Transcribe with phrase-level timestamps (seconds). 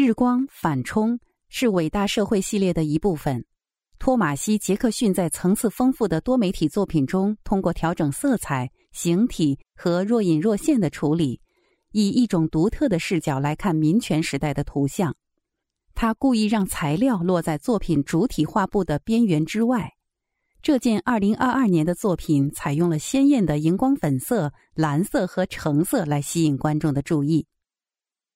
[0.00, 1.20] 日光反冲
[1.50, 3.44] 是伟大社会系列的一部分。
[3.98, 11.38] 托马西·杰克逊在层次丰富的多媒体作品中，通过调整色彩、形体和若隐若现的处理，
[11.92, 15.14] 以一种独特的视角来看民权时代的图像。
[15.94, 19.92] 他故意让材料落在作品主体画布的边缘之外。
[20.62, 27.46] 这件2022年的作品采用了鲜艳的荧光粉色、蓝色和橙色来吸引观众的注意，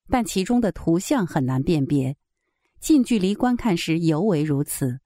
[0.09, 2.16] 但其中的图像很难辨别，
[2.80, 5.01] 近距离观看时尤为如此。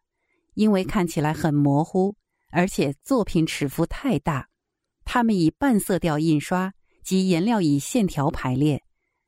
[0.55, 2.17] 因为看起来很模糊，
[2.51, 4.49] 而且作品尺幅太大，
[5.05, 6.73] 它们以半色调印刷，
[7.05, 8.83] 及颜料以线条排列，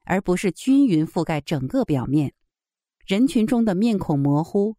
[0.05, 2.35] 而不是均匀覆盖整个表面。
[3.07, 4.75] 人群中的面孔模糊，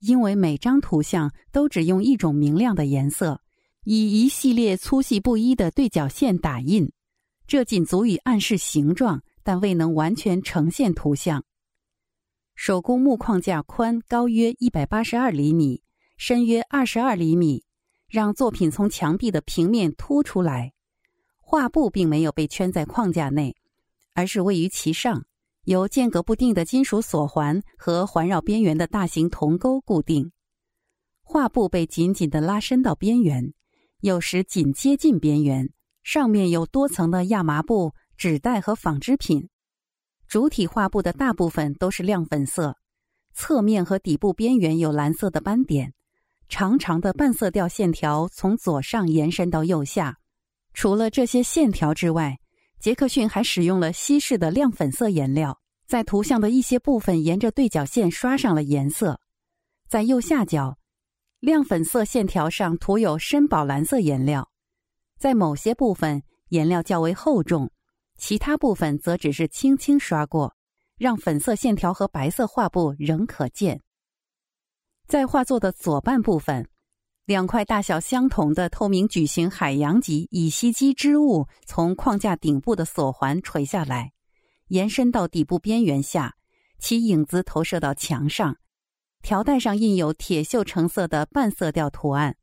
[0.00, 3.40] 因为每张图像都只用一种明亮的颜色，
[3.84, 6.90] 以一系列粗细不一的对角线打印，
[7.46, 11.44] 这仅足以暗示形状，但未能完全呈现图像。
[12.54, 15.82] 手工木框架宽高约一百八十二厘米。
[16.18, 17.64] 深约二十二厘米，
[18.08, 20.72] 让作品从墙壁的平面凸出来。
[21.40, 23.56] 画布并没有被圈在框架内，
[24.14, 25.24] 而是位于其上，
[25.64, 30.30] 由间隔不定的金属锁环和环绕边缘的大型铜钩固定。
[31.22, 33.52] 画布被紧紧的拉伸到边缘，
[33.98, 35.70] 有时紧接近边缘。
[36.04, 39.48] 上面有多层的亚麻布、纸袋和纺织品。
[40.28, 42.76] 主体画布的大部分都是亮粉色，
[43.34, 45.92] 侧面和底部边缘有蓝色的斑点。
[46.48, 50.18] 长长的半色调线条从左上延伸到右下。
[50.72, 52.38] 除了这些线条之外，
[52.78, 59.18] 杰克逊还使用了稀释的亮粉色颜料，在图像的一些部分沿着对角线刷上了颜色。
[59.88, 60.78] 在右下角，
[61.40, 64.48] 亮粉色线条上涂有深宝蓝色颜料。
[65.18, 67.72] 在某些部分，颜料较为厚重，
[68.22, 70.54] 其他部分则只是轻轻刷过，
[70.96, 73.80] 让粉色线条和白色画布仍可见。
[75.08, 76.68] 在画作的左半部分，
[77.24, 84.12] 两块大小相同的透明矩形海洋级乙烯基织物从框架顶部的锁环垂下来，
[84.68, 86.36] 延伸到底部边缘下，
[86.78, 88.56] 其影子投射到墙上。
[89.20, 92.36] 条带上印有铁锈橙色的半色调图案，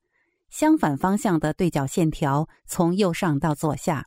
[0.49, 4.05] 相反方向的对角线条从右上到左下，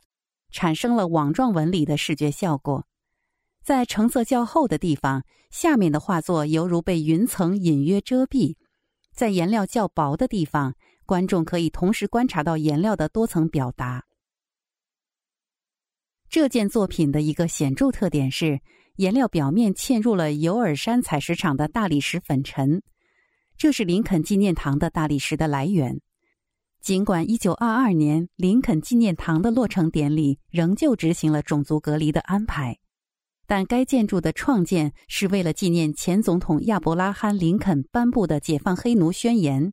[0.53, 2.85] 产生了网状纹理的视觉效果。
[3.61, 8.55] 在橙色较厚的地方，下面的画作犹如被云层隐约遮蔽；
[9.13, 10.75] 在颜料较薄的地方，
[11.05, 14.05] 观众可以同时观察到颜料的多层表达。
[16.29, 18.59] 这件作品的一个显著特点是，
[18.97, 22.81] 颜料表面嵌入了尤尔山采石场的大理石粉尘，
[23.57, 26.01] 这是林肯纪念堂的大理石的来源。
[26.83, 32.77] 尽管1922年林肯纪念堂的落成典礼仍旧执行了种族隔离的安排。
[33.47, 39.71] 但该建筑的创建是为了纪念前总统亚伯拉罕·林肯颁布的解放黑奴宣言。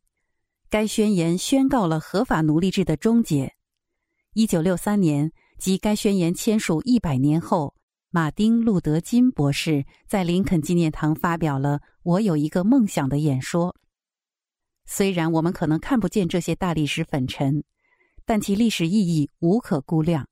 [0.69, 3.55] 该宣言宣告了合法奴隶制的终结。
[4.35, 7.75] 一九六三年，即该宣言签署一百年后，
[8.11, 13.75] 马丁·路德·金博士在林肯纪念堂发表了“我有一个梦想”的演说。
[14.93, 17.63] 虽然我们可能看不见这些大理石粉尘，
[18.25, 20.29] 但其历史意义无可估量，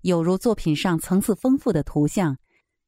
[0.00, 2.36] 有如作品上层次丰富的图像。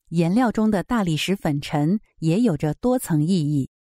[0.09, 3.71] 颜料中的大理石粉尘也有着多层意义。